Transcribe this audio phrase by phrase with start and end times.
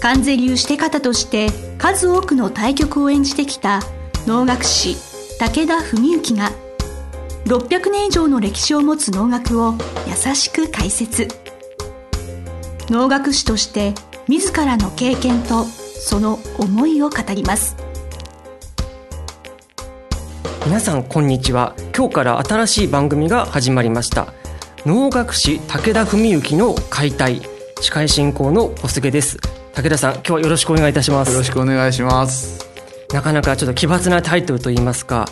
[0.00, 3.80] 関税流して方として数多くの対局を演じてきた
[4.26, 4.96] 能楽師
[5.38, 6.50] 武田文幸が
[7.46, 9.74] 600年以上の歴史を持つ能楽を
[10.06, 11.28] 優しく解説。
[12.88, 13.94] 能楽師として
[14.28, 17.76] 自らの経験とその思いを語ります。
[20.64, 21.74] 皆さんこんにちは。
[21.96, 24.32] 今日から新しい番組が始まりました。
[24.84, 27.42] 能楽師武田文幸の解体
[27.80, 29.55] 司会進行の小菅です。
[29.76, 31.32] 武田さん今日はよろしくお願いいたします。
[31.32, 32.66] よろしくお願いします。
[33.12, 35.28] なかなかちょっと奇抜なタイトルといいますか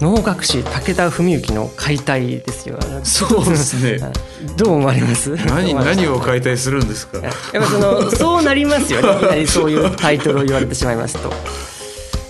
[0.00, 2.78] 能楽師武田文幸の解体ですよ。
[3.02, 3.98] そうですね。
[4.56, 5.30] どう思われます？
[5.34, 7.18] 何 何を解体するんですか？
[7.18, 9.02] やっぱそのそうなりますよ
[9.32, 9.46] ね。
[9.46, 11.32] そういうタイトルを言われてしまいますと。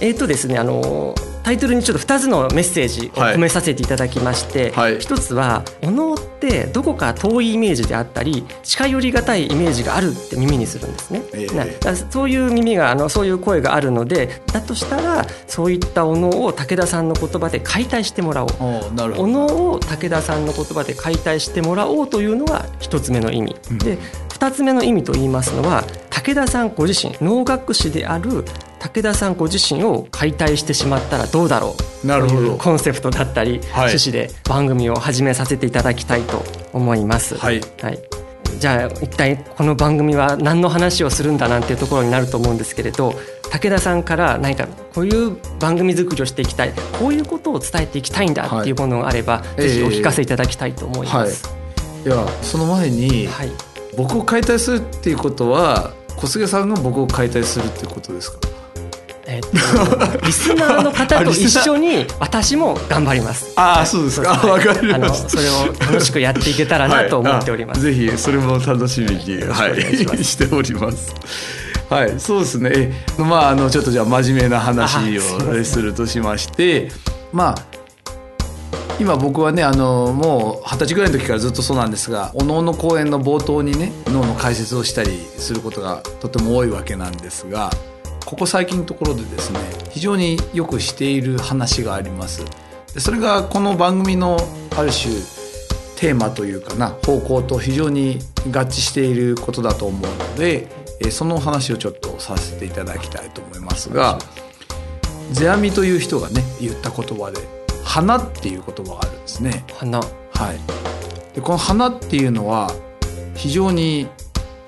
[0.01, 18.51] えっ、ー、とですねあのタイトルにちょっと2つのメッセージを込めさせていただきまして、はい、1つはお能ってどこか遠いイメージであったり近寄りがたいイメージがあるって耳にするんですね、えー、そういう耳があのそういう声があるのでだとしたらそういったお能を武田さんの言葉で解体してもらおう。
[19.19, 28.45] お能を武田さんの言葉で解体してもらおうというのが1つ目の意味、うん、で2つ目の意味と言いますのは武田さんご自身能楽師である
[28.83, 32.57] 武田さんご自身を解体してしまったらどうだろうなるほど。
[32.57, 37.37] コンセプトだったり、はい、趣旨で番組を始めさせていただきたいと思います。
[37.37, 37.99] はい、はい、
[38.59, 43.15] じゃあ一体この番組は何の話をするんだなんていうところになると思うんですけれど
[43.53, 51.49] 武田さんから何かこういう番組作りをしていきたいこういうことを伝えていきたいんだっていうものがあれば、はい、ぜひお聞かせいただきたいと思います。
[52.05, 53.51] えーはい、いやその前に、はい、
[53.97, 58.52] 僕を解体するっていうことは小菅さんが僕を解体するってことですか？
[59.33, 63.55] えっと、リスナーの方と一緒に私も頑張ります。
[63.57, 64.33] ああ、そうですか。
[64.47, 67.83] わ、かりましそれを楽しくやっていけたらなと思っております。
[67.83, 71.15] はい、ぜひそれも楽しみに、はい、しております。
[71.89, 72.93] はい、そうですね。
[73.19, 76.91] まああのちょっとじゃあ真面目な話をするとしまして、
[77.33, 77.67] まあ
[79.01, 87.71] 今僕はねあのもう二十歳ぐらいの時からずっとそうなんですがおのおの公演の冒頭にね脳の解説をしたりすることがとても多いわけなんですが
[88.25, 89.59] ここ最近のところでですね
[89.91, 92.45] 非常によくしている話があります。
[92.95, 94.37] でそれがこの番組の
[94.77, 95.15] ある種
[95.97, 98.19] テーマというかな方向と非常に
[98.49, 100.67] 合致していることだと思うので
[101.11, 104.19] その話をちょっとさせていただきたいと思いますが
[105.33, 107.41] 世阿弥という人がね言った言葉で
[107.85, 109.65] 「花」っていう言葉があるんですね。
[109.75, 109.99] 花。
[109.99, 110.05] は
[110.53, 111.35] い。
[111.35, 112.73] でこの「花」っていうのは
[113.35, 114.09] 非常に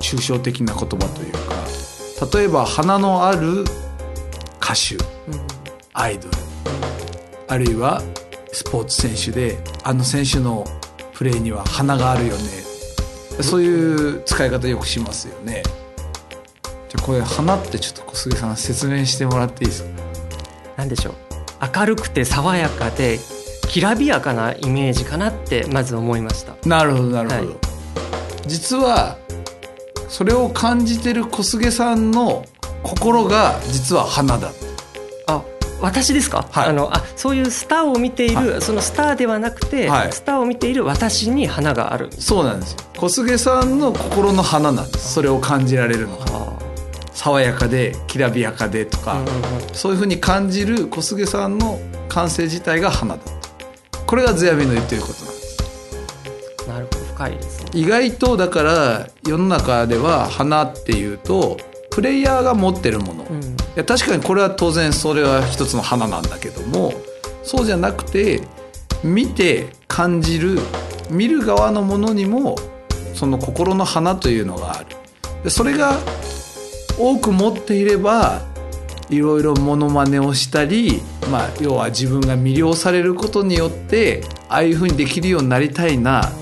[0.01, 1.54] 抽象的な言葉というか
[2.33, 3.63] 例えば花のある
[4.63, 4.97] 歌手、
[5.93, 6.35] アイドル、
[7.49, 8.03] あるいは
[8.53, 10.65] スポーツ選手であの選手の
[11.13, 12.43] プレーには花があるよね。
[13.43, 15.63] そういう使い方よくしますよね。
[16.89, 19.89] じゃこれ花ってちょっと小杉さん説明してもらっていいですか？
[20.77, 21.15] 何でしょう。
[21.77, 23.19] 明るくて爽やかで
[23.69, 26.55] きらびやかなイメージかなってまず思いました。
[26.69, 27.57] なるほどなるほど、はい、
[28.47, 29.19] 実は
[30.09, 32.45] それを感じてる小菅さんの
[32.83, 34.51] 心が実は花だ。
[35.27, 35.43] あ
[35.81, 42.11] 私ですか、はい、あのあそういうスターを見ている、はい、そのスターではなくて、はい、スターを見ている私に花がある。
[42.13, 42.79] そうなんですよ。
[42.97, 45.15] 小菅さんの心の花なんです。
[45.15, 46.25] それを感じられるのが
[47.13, 49.27] 爽やかできらびやかでとか、うんうん、
[49.73, 53.23] そういうふうに感じる小菅さんの感性自体が花だ。
[54.07, 56.69] これが世阿弥の言ってることなんです。
[56.69, 61.57] なるほど深いです意外とだから世の中では花っていうと
[61.91, 63.47] プレイヤーが持ってるもの、うん、い
[63.77, 66.93] や確かにこれは当然それは一つの花なんだけども
[67.45, 68.41] そうじゃなくて
[69.05, 70.59] 見て感じる
[71.11, 72.57] 見る側のものにも
[73.15, 74.97] その心の花というのがある。
[75.45, 75.99] でそれが
[76.99, 78.43] 多く持っていれば
[79.11, 86.33] いろいろモノマネをしたり、まあ、要は自分が魅了されることによってああいうふうにできるようになりたいな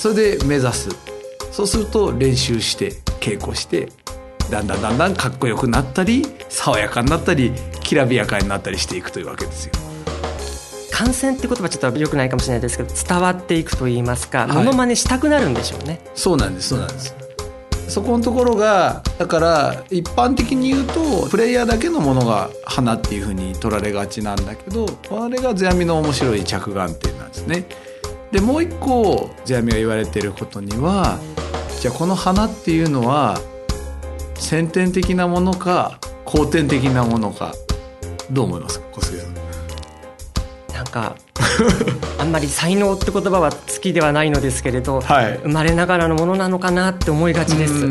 [0.00, 0.88] それで目指す
[1.52, 3.90] そうすると練習して稽古して
[4.50, 7.52] だんだんだんだんかっこよくなったり爽やかになったり
[7.82, 9.72] きらびやかになったりしていくというわけですよ。
[10.90, 16.00] 感染って言葉ちょっとよくないかもしれないですけど伝わっていくと言いますか、はい、モノマネしたくなるんでしょうね。
[16.14, 17.14] そうなんですそうなんです。
[17.88, 27.66] そこのところがだから一般的に言うとプレイヤーだけのものが花っていうふうに取られがちなんだけどあれが世阿弥の面白い着眼点なんですね。
[28.32, 31.18] でもう一個世阿弥が言われてることには
[31.80, 33.40] じゃあこの花っていうのは
[34.34, 37.54] 先天的なものか後天的なものか
[38.30, 38.86] どう思いますか？
[38.92, 39.34] 小杉さん。
[40.72, 41.16] なんか
[42.18, 47.86] あんまり才能って言葉は好きではないのですけれど、はい、生まれながらのものなのかなって思いがちです。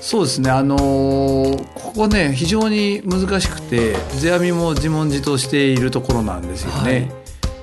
[0.00, 6.90] そうですねあのー、ここね非常に難しくて世阿弥も自問自答しているところなんですよね。
[6.90, 7.10] はい、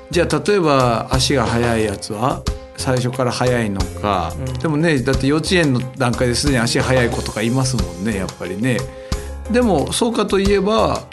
[0.09, 2.41] じゃあ例えば足が速いやつは
[2.77, 8.77] 最初から速いのか、うん、でもねだって幼稚園の段階ですでに足速い子とかいますもんねやっぱりね。
[9.51, 11.03] でもそうかといえば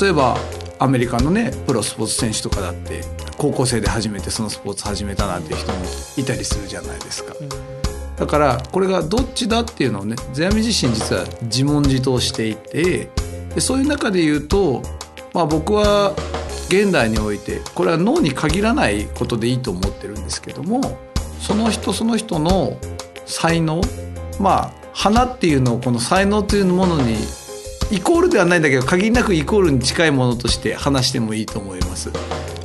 [0.00, 0.36] 例えば
[0.78, 3.02] アメリカのねプロスポーツ選手とかだって
[3.38, 5.78] 高校生で初めてそのスポーツ始めたなんて人も
[6.16, 7.34] いたりするじゃないですか。
[8.16, 13.08] だからこれがどっちだっていうのをね世阿弥自身実は自問自答していて
[13.54, 14.82] でそういう中で言うと、
[15.32, 16.14] まあ、僕は
[16.68, 20.98] 現代においてこれは脳に限らないことでいいと思ってるんですけども
[21.40, 22.76] その人その人の
[23.26, 23.80] 才能
[24.40, 27.16] まあ花っていうのをこの才能というものに
[27.90, 32.10] イコールではないんだけど限りなくイコールに近いものとして話してもいいと思います。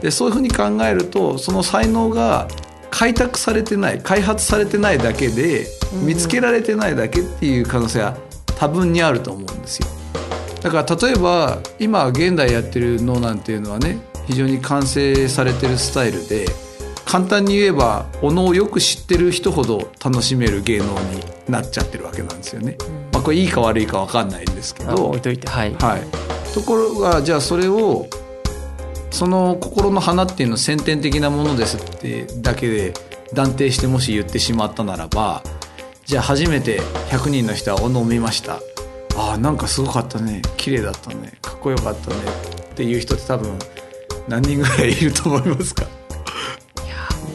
[0.01, 2.47] でそういうふうに考えるとその才能が
[2.89, 5.67] 開拓されてない開発されてないだけで
[6.03, 8.17] 見つけられてないだけっていう可能性は
[8.57, 9.87] 多分にあると思うんですよ。
[10.61, 13.97] だから例えば今現代やってる脳なんていうのはね
[14.27, 16.45] 非常に完成されてるスタイルで
[17.05, 22.77] 簡単に言えばおのをよく知ってる人ほど楽しめる芸能になっちゃってるわけなんですよね。
[23.11, 25.07] まあ、これいいか悪いか分かんないんですけど。
[25.07, 26.01] 置いといてはい、はい、
[26.53, 28.07] ところがじゃあそれを
[29.09, 32.93] その心の花っていうのは先天的なものですってだけで
[33.33, 35.41] 断定してもし言ってしまったならば
[36.05, 36.79] じゃあ初めて
[37.09, 38.59] 100人の人はおのを見ました
[39.19, 40.41] ああなんかすごかったね。
[40.55, 41.33] 綺麗だったね。
[41.41, 42.15] かっこよかったね。
[42.71, 43.59] っていう人って多分
[44.29, 45.85] 何人ぐらいいると思いますか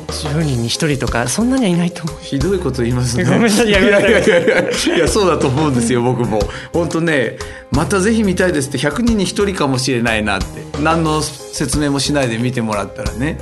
[0.08, 2.18] ？10人に1人とかそんなにはいないと思う。
[2.22, 3.24] ひどいこと言いますね。
[3.24, 3.86] いやい。
[3.86, 4.62] やいやいや
[4.96, 6.40] いやそうだと思うんですよ 僕も。
[6.72, 7.36] 本当ね
[7.70, 10.64] またぜひ見たいですって100人に1人かもしれないなって。
[10.82, 13.36] 何の説明もしないで見てもらったらね。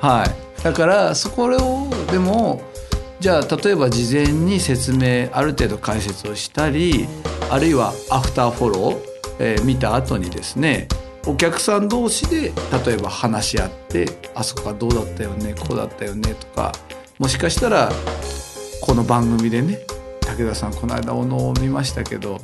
[0.00, 0.62] はい。
[0.64, 2.62] だからそこをでも
[3.20, 7.06] じゃあ例えば事前に説明ある程度解説をしたり
[7.50, 9.00] あるいはアフターフォロー、
[9.38, 10.88] えー、見た後にですね
[11.26, 12.50] お客さん同士で
[12.84, 16.72] 例えば話し合ってあそこがどうだったよねこうだったよねとか
[17.18, 17.92] もしかしたら
[18.80, 19.80] この番組でね
[20.22, 22.38] 武田さんこの間お能を見ましたけど、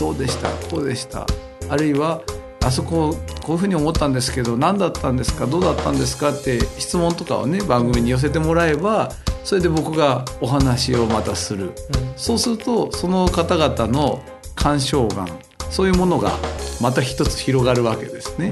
[0.00, 0.48] どうでした？
[0.68, 1.26] こうでした？
[1.68, 2.22] あるいは
[2.64, 3.14] あそこ
[3.44, 5.46] こういうふうに思ったんですけど何だったんですか？
[5.46, 6.30] どうだったんですか？
[6.30, 9.12] って質問とかをね番組に寄せてもらえば
[9.46, 11.72] それで僕がお話をまたする、うん、
[12.16, 14.20] そうするとその方々の
[14.56, 15.28] 鑑賞眼
[15.70, 16.32] そういうものが
[16.80, 18.50] また一つ広がるわけですね。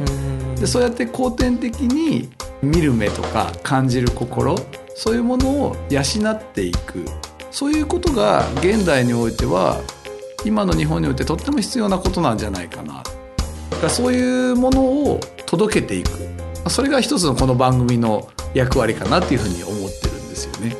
[0.54, 2.30] でそうやって後天的に
[2.62, 4.54] 見る目とか感じる心
[4.94, 6.00] そういうものを養
[6.30, 7.04] っていく。
[7.50, 9.80] そういうことが現代においては
[10.44, 13.02] 今の日本においてとっても必要なことなんじゃないかな。
[13.70, 16.10] だからそういうものを届けていく。
[16.70, 20.13] それが一つのこの番組の役割かなっていうふうに思ってる。
[20.13, 20.76] んですよね。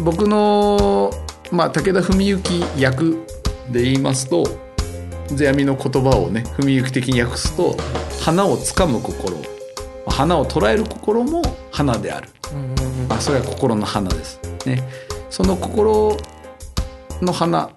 [0.00, 1.10] 僕の、
[1.50, 3.24] まあ、武田文幸役
[3.70, 4.44] で言いますと
[5.36, 7.76] 世阿弥の言葉をね文行的に訳すと
[8.20, 9.36] 花をつかむ心
[10.06, 12.28] 花を捉える心も花である、
[13.08, 14.40] まあ、それは心の花です。
[14.66, 14.82] ね。
[15.30, 16.16] その心
[17.22, 17.70] の花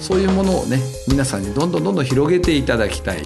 [0.00, 3.22] そういうものをね皆さんにどんどんどんどん広げていただきたい、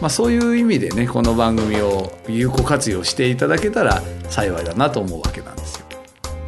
[0.00, 5.83] まあ、そういう意味でねこの番組を有効活用していただけたら幸いだなと思うわけなんですよ。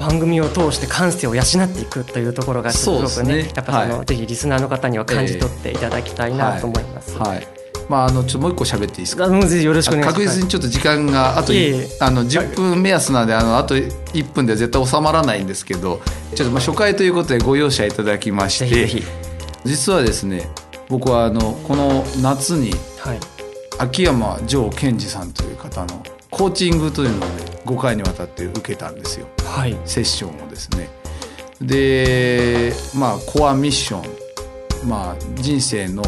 [0.06, 7.14] 番組を通して感性を養っていくというところがすごくね、ね、やっぱその、はい、ぜひリスナーの方には感じ取っていただきたいなと思います。
[7.14, 7.48] えー、はい。
[7.88, 9.28] まあ、あのちょっともう一個喋っていいですか？
[9.28, 10.18] ぜひよろしくお願いします。
[10.18, 11.52] 確実にちょっと時間があと
[12.00, 16.00] あの10分目安なんであのあと1分では絶対収まらないんですけど、
[16.34, 19.02] ちょっとまあ初回ということでご容赦いただきまして、
[19.64, 20.48] 実はですね、
[20.88, 23.20] 僕はあのこの夏に、はい、
[23.78, 26.02] 秋山城賢治さんという方の
[26.36, 30.90] コーチングというのをね5回にわたって受けたんですよ、はい、セッションをですね。
[31.62, 34.06] でまあコアミッショ
[34.84, 36.02] ン、まあ、人生の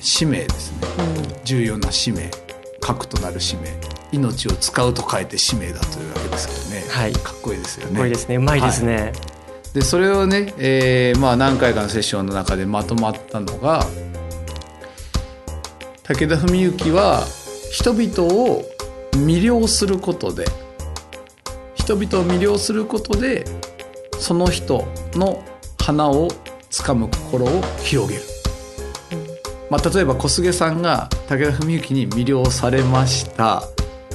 [0.00, 2.30] 使命ですね、うん、重要な使命。
[2.78, 3.70] 核となる使命。
[4.12, 7.92] 命を使うと書いて使命だというわけですけどね、はい、かっこいいですよね。
[7.92, 8.36] かっこいいですね。
[8.36, 8.96] うまいですね。
[8.96, 9.12] はい、
[9.72, 13.86] でそれをね、えーまあ、何回かのセッションの中でまとまったのが
[16.02, 17.24] 武田文幸は
[17.72, 18.62] 人々を
[19.12, 20.44] 魅了することで
[21.74, 23.44] 人々を魅了することで
[24.18, 25.42] その人の
[25.78, 26.28] 花を
[26.70, 28.22] つかむ心を広げる、
[29.70, 33.62] まあ、例えば小菅さんが武田文幸に魅了されました。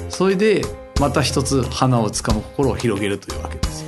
[0.09, 0.61] それで
[0.99, 3.83] また一つ花をつかむ心を広げるというわけです。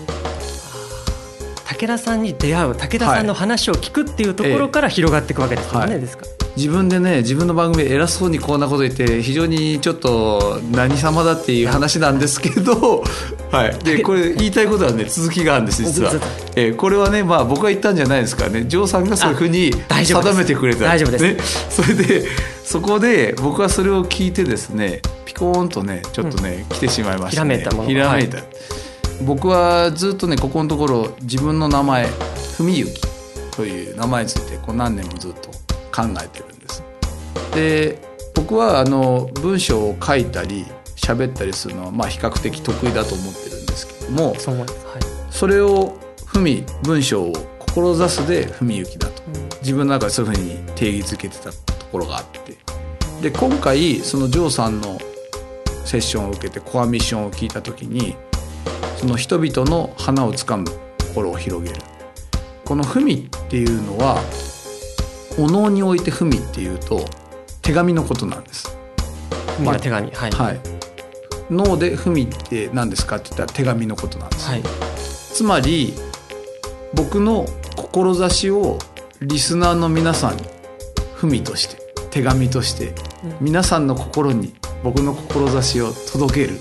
[1.65, 13.03] 武田さんに出会う武田さんの話を聞くっていうところから広がっていくわけですよね、はい、ですか自分でね自分の番組偉そうにこんなこと言って非常にちょっと何様だっていう話なんですけど、
[13.51, 16.13] はい、 でこれ言いたいことはね続きがあるんです 実は、
[16.55, 21.37] えー、これはね、まあ、僕が言ったんじゃないですからねジョーさんがそういうふうに定めてくれた大丈夫です、ね、
[21.69, 22.25] それで
[22.63, 27.89] そこで僕はそれを聞いてですねピコーンとねちょっとね、うん、来てしまいました、ね、ひらめいたもの。
[27.89, 28.45] ひらめいた、はい、
[29.23, 32.07] 僕はずっとねここのところ自分の名前
[32.57, 32.93] 文幸
[33.51, 35.49] という名前についてこう何年もずっと
[35.95, 36.83] 考えてるんです。
[37.53, 38.01] で
[38.33, 44.65] 僕はあの文章を書いたり喋ったりするのはまあ比較的得意だと思ってるんですけどもそ,、はい、
[45.29, 45.97] それを
[46.33, 52.45] 文文章を志すで文幸だと、うん、自分の中でそういうふうに定義づけてたところがあって。
[53.21, 54.99] で今回そのジョーさんの
[55.85, 58.15] セッションを受けてコアミッションを聞いた時に
[58.97, 60.65] その人々の花をつかむ
[60.99, 61.81] 心を広げる。
[62.65, 64.19] この文っていうのは
[65.37, 67.05] お能において文っていうと
[67.61, 68.77] 手紙のことなんです。
[69.63, 70.59] まあ、手紙、はい、はい、
[71.49, 74.49] 脳で文って何ですかって言ったら手紙のことなんです。
[74.49, 74.63] はい、
[75.33, 75.93] つまり
[76.93, 78.79] 僕の志を
[79.21, 80.43] リスナーの皆さんに
[81.17, 81.77] 文として
[82.11, 82.93] 手紙として
[83.41, 86.59] 皆さんの心に僕の志を届ける。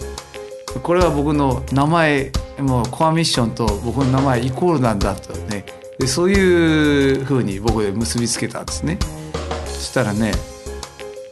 [0.83, 5.33] これは僕の名前もうコアミッションと僕の名前イコールなんだと。
[5.33, 5.44] ね
[5.99, 8.99] でそういうふうに僕で結びつけたんですね。
[9.67, 10.33] そしたらね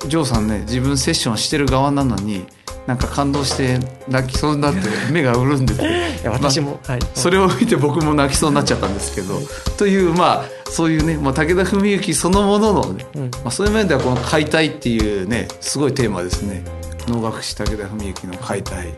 [0.06, 2.44] ジョーさんね自分セッションしてる側なのに
[2.86, 3.78] なんか感動して
[4.08, 4.80] 泣きそうになって
[5.12, 6.12] 目が潤んでて。
[6.24, 9.40] 私も、まあ、はい、それを見て僕も泣きそうになっちゃったんですけど
[9.76, 16.62] というまあそういうね、まあ、武田文幸そのもののね、うん、まあ、そういう面ではこの「解体」っていうねすごいテーマですね。
[17.08, 18.94] 能楽師武田文幸の「解体」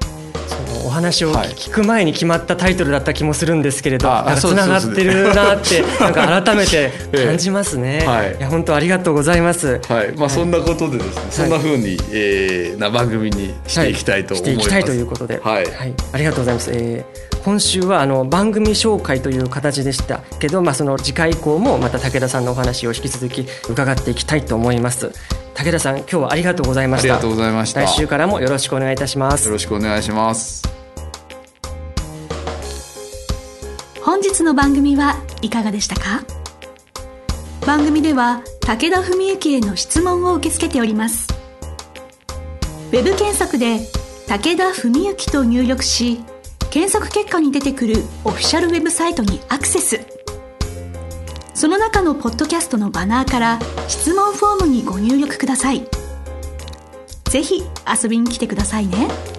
[0.85, 6.93] お話を聞く前に決まったタイトルだった気もするんですけれど、はい、つながってるなって なんか改めて
[7.27, 8.05] 感じますね。
[8.07, 9.81] はい、いや本当ありがとうございます。
[9.89, 13.95] はい、まあそんなことでですね、そんな風に、えー、な番組にしてい。
[13.95, 14.69] きたいと思います。
[14.69, 16.71] していきたいということで、はい、はい、ありがとうございます。
[16.73, 25.11] えー、今週はあの番組紹介という形でしたけど、まあその次回以降もまた武田さんのお話を引き続き伺っていきたいと思います。
[25.55, 27.15] 武田さん今日はありがとうございました。
[27.15, 27.83] ありがとうございました。
[27.83, 29.47] 来週からもよろしくお願いいたします。
[29.47, 30.63] よろしくお願いします。
[34.03, 36.23] 本日の番組はいかがでしたか？
[37.67, 41.29] 番組では武田文幸への質問を受け付けております。
[42.93, 43.79] ウェブ検索で
[44.27, 46.23] 武田文幸と入力し
[46.71, 50.01] 検索結果に出てくるオフィシャルウェブサイトにアクセス
[51.55, 53.59] その中のポッドキャストのバナーから
[53.89, 55.87] 質問フォームにご入力ください。
[57.31, 57.63] ぜひ
[58.03, 59.34] 遊びに来てくださいね。